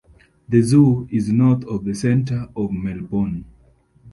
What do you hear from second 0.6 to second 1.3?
zoo is